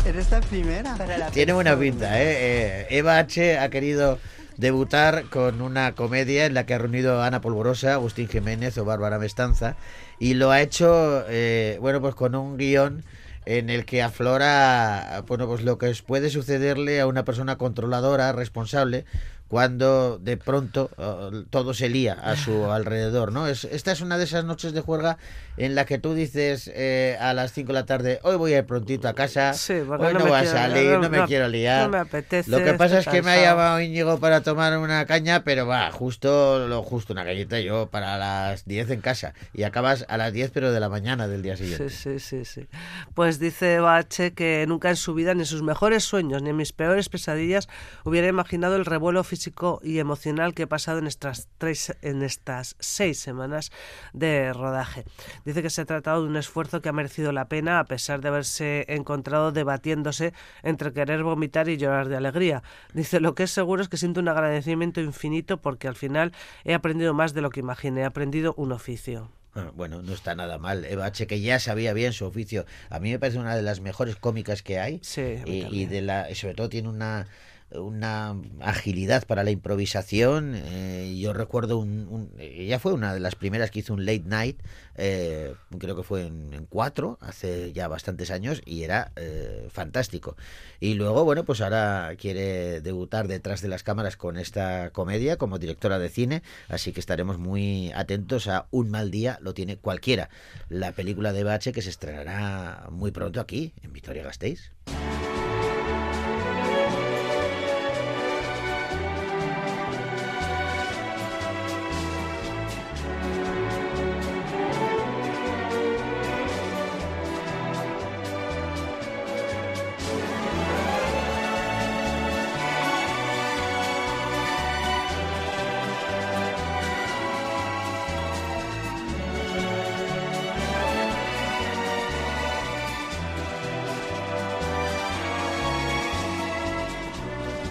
[0.05, 0.95] Eres la primera.
[0.95, 2.25] Para la Tiene buena pinta, ¿eh?
[2.27, 3.57] Eh, Eva H.
[3.57, 4.19] ha querido
[4.57, 8.85] debutar con una comedia en la que ha reunido a Ana Polvorosa, Agustín Jiménez o
[8.85, 9.75] Bárbara Mestanza
[10.19, 13.03] y lo ha hecho, eh, bueno, pues con un guion
[13.45, 19.05] en el que aflora, bueno, pues lo que puede sucederle a una persona controladora, responsable,
[19.47, 23.47] cuando de pronto eh, todo se lía a su alrededor, ¿no?
[23.47, 25.17] Es, esta es una de esas noches de juerga
[25.57, 28.59] en la que tú dices eh, a las 5 de la tarde, hoy voy a
[28.59, 29.53] ir prontito a casa,
[29.87, 31.83] porque hoy no, no a salir, no- no, me no- quiero liar.
[31.85, 34.77] no me apetece, Lo que pasa estoy es que me ha llamado Íñigo para tomar
[34.77, 39.33] una caña, pero va, justo lo justo una galleta yo para las 10 en casa
[39.53, 41.89] y acabas a las 10 pero de la mañana del día siguiente.
[41.89, 42.67] Sí, sí, sí, sí.
[43.15, 46.55] Pues dice Bache que nunca en su vida, ni en sus mejores sueños, ni en
[46.57, 47.67] mis peores pesadillas,
[48.03, 49.36] hubiera imaginado el revuelo físico
[49.83, 53.71] y emocional que he pasado en estas, tres, en estas seis semanas
[54.13, 55.05] de rodaje.
[55.45, 58.21] Dice que se ha tratado de un esfuerzo que ha merecido la pena a pesar
[58.21, 60.33] de haberse encontrado debatiéndose
[60.63, 62.63] entre querer vomitar y llorar de alegría.
[62.93, 66.33] Dice, lo que es seguro es que siento un agradecimiento infinito porque al final
[66.63, 69.29] he aprendido más de lo que imaginé, he aprendido un oficio.
[69.55, 70.85] Ah, Bueno, no está nada mal.
[70.85, 72.65] Eva H., que ya sabía bien su oficio.
[72.89, 74.99] A mí me parece una de las mejores cómicas que hay.
[75.01, 77.27] Sí, y, y de la, y sobre todo tiene una,
[77.71, 80.53] una agilidad para la improvisación.
[80.55, 84.23] Eh, yo recuerdo un, un- Ella fue una de las primeras que hizo un late
[84.25, 84.59] night.
[84.95, 90.35] eh, creo que fue en, cuatro, hace ya bastantes años, y era eh, fantástico.
[90.79, 95.59] Y luego, bueno, pues ahora quiere debutar detrás de las cámaras con esta comedia como
[95.59, 100.29] directora de cine, así que estaremos muy atentos a Un mal día lo tiene cualquiera,
[100.69, 104.71] la película de Bache que se estrenará muy pronto aquí, en Vitoria Gasteiz.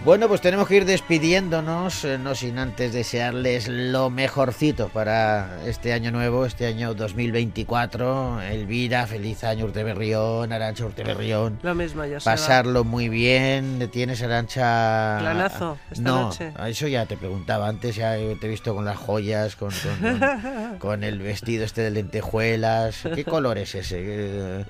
[0.07, 5.93] Bueno, pues tenemos que ir despidiéndonos, eh, no sin antes desearles lo mejorcito para este
[5.93, 8.41] año nuevo, este año 2024.
[8.43, 11.59] Elvira, feliz año Urteberrión, Arancha Urteberrión.
[11.65, 12.23] Lo mismo, ya va.
[12.25, 13.91] Pasarlo muy bien.
[13.93, 15.17] ¿Tienes Arancha?
[15.19, 16.53] Planazo, esta no, noche.
[16.69, 20.79] eso ya te preguntaba antes, ya te he visto con las joyas, con, con- con-
[20.79, 23.03] con el vestido este de lentejuelas.
[23.13, 23.97] ¿Qué color es ese?
[24.01, 24.65] Eh,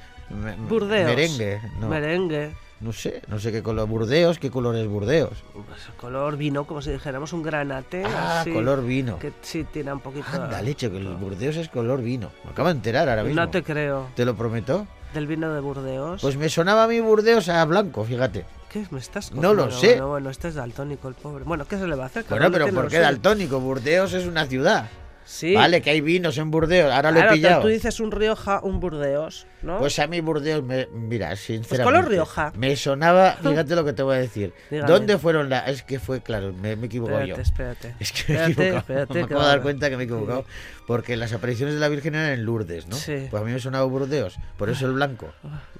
[0.67, 1.11] Burdeos.
[1.11, 1.61] Merengue.
[1.79, 1.89] No.
[1.89, 2.53] Merengue.
[2.79, 3.89] No sé, no sé qué color.
[3.89, 5.33] Burdeos, ¿qué color es Burdeos?
[5.55, 8.05] Pues color vino, como si dijéramos un granate.
[8.05, 9.19] Ah, así, color vino.
[9.19, 10.27] Que sí tiene un poquito.
[10.31, 12.31] Anda, leche, que el Burdeos es color vino.
[12.45, 13.41] Me acabo de enterar ahora mismo.
[13.41, 14.09] No te creo.
[14.15, 14.87] ¿Te lo prometo?
[15.15, 16.21] Del vino de Burdeos.
[16.21, 18.45] Pues me sonaba a mí Burdeos a blanco, fíjate.
[18.71, 19.93] ¿Qué me estás No lo sé.
[19.93, 21.45] Bueno, bueno, este es daltónico, el pobre.
[21.45, 22.27] Bueno, ¿qué se le va a hacer?
[22.29, 23.59] Bueno, pero ¿por qué daltónico?
[23.59, 24.87] Burdeos es una ciudad.
[25.29, 25.55] Sí.
[25.55, 27.61] Vale, que hay vinos en Burdeos, ahora lo he pillado.
[27.63, 29.79] tú dices un Rioja, un Burdeos, ¿no?
[29.79, 31.83] Pues a mí Burdeos, me, mira, sinceramente.
[31.83, 32.53] color Rioja.
[32.57, 34.55] Me sonaba, fíjate lo que te voy a decir.
[34.71, 34.89] Dígame.
[34.91, 35.69] ¿Dónde fueron las.?
[35.69, 37.43] Es que fue, claro, me, me he equivocado espérate, yo.
[37.43, 37.95] espérate.
[38.01, 38.79] Es que me he equivocado.
[38.79, 40.45] espérate, me acabo de dar cuenta que me he equivocado.
[40.87, 42.95] Porque las apariciones de la Virgen eran en Lourdes, ¿no?
[42.95, 43.27] Sí.
[43.29, 44.37] Pues a mí me sonaba Burdeos.
[44.57, 45.33] Por eso el blanco.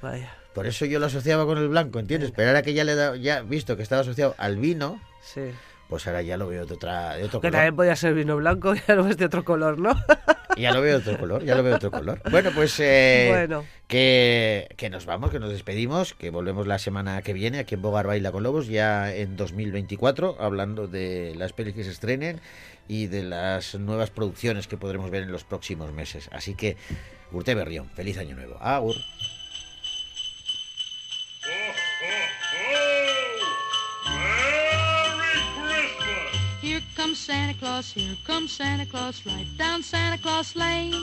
[0.03, 0.33] Vaya.
[0.55, 2.33] Por eso yo lo asociaba con el blanco, ¿entiendes?
[2.35, 5.43] Pero ahora que ya le he dado- ya visto que estaba asociado al vino, Sí.
[5.89, 7.53] Pues ahora ya lo veo de otra, de otro Que color.
[7.53, 9.95] también podía ser vino blanco, ya lo ves de otro color, ¿no?
[10.59, 12.19] Ya lo veo de otro color, ya lo veo de otro color.
[12.31, 13.63] Bueno, pues eh, Bueno.
[13.89, 17.83] que, que nos vamos, que nos despedimos, que volvemos la semana que viene aquí en
[17.83, 22.41] Bogar Baila con Lobos, ya en 2024, hablando de las pelis que se estrenen
[22.89, 26.31] y de las nuevas producciones que podremos ver en los próximos meses.
[26.33, 26.79] Así que,
[27.33, 28.57] Urte Berrión, feliz año nuevo.
[28.59, 28.97] Agur.
[37.27, 40.95] Santa Claus, here comes Santa Claus, right down Santa Claus Lane.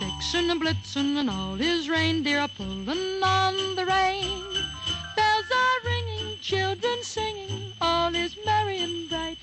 [0.00, 4.42] Vixen and Blitzen and all his reindeer are pulling on the rein.
[5.14, 9.38] Bells are ringing, children singing, all is merry and bright.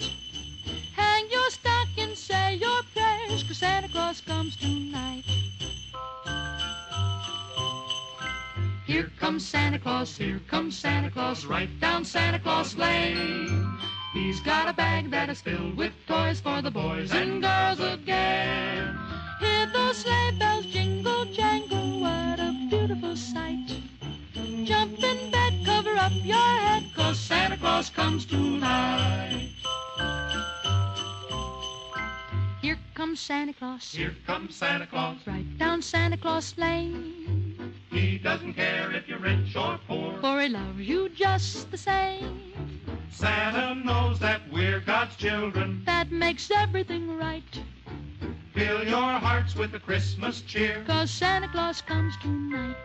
[0.97, 5.23] Hang your stocking, say your prayers, 'cause Santa Claus comes tonight.
[8.85, 13.79] Here comes Santa Claus, here comes Santa Claus, right down Santa Claus Lane.
[14.15, 18.97] He's got a bag that is filled with toys for the boys and girls again.
[19.41, 23.67] Hear those sleigh bells jingle, jangle, what a beautiful sight.
[24.63, 29.51] Jump in bed, cover up your head, 'cause Santa Claus comes tonight.
[32.61, 33.91] Here comes Santa Claus.
[33.91, 35.17] Here comes Santa Claus.
[35.27, 37.73] Right down Santa Claus Lane.
[37.91, 40.17] He doesn't care if you're rich or poor.
[40.21, 42.54] For he loves you just the same.
[43.11, 45.83] Santa knows that we're God's children.
[45.85, 47.43] That makes everything right.
[48.53, 50.83] Fill your hearts with the Christmas cheer.
[50.85, 52.75] 'Cause Santa Claus comes tonight.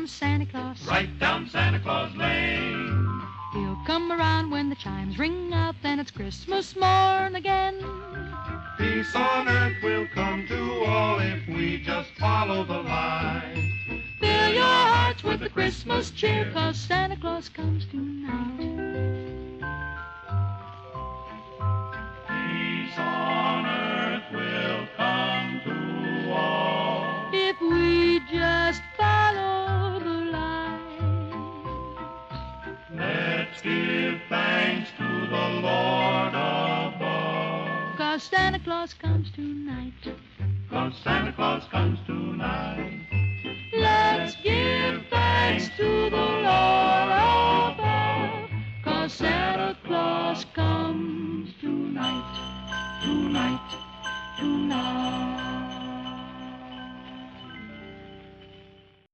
[0.00, 0.78] Comes Santa Claus.
[0.78, 0.88] Here comes Santa Claus.
[0.88, 3.22] Right down Santa Claus Lane.
[3.52, 7.84] He'll come around when the chimes ring out, then it's Christmas morn again.
[8.78, 13.72] Peace on earth will come to all if we just follow the line.
[14.20, 18.30] Fill your hearts with the Christmas cheer, cause Santa Claus comes tonight.
[22.26, 23.49] Peace on
[38.30, 39.92] Santa Claus comes tonight.
[40.70, 43.00] Cause Santa Claus comes tonight.
[43.76, 47.08] Let's give thanks to the Lord
[47.74, 48.50] above.
[48.84, 50.44] Cause Santa Claus